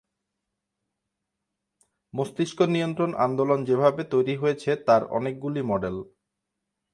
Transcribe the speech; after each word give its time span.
মস্তিষ্ক 2.13 2.59
নিয়ন্ত্রণ 2.67 3.11
আন্দোলন 3.25 3.59
যেভাবে 3.63 4.01
তৈরি 4.13 4.35
হয়েছে 4.37 4.71
তার 4.87 5.01
অনেকগুলি 5.17 5.61
মডেল। 5.71 5.95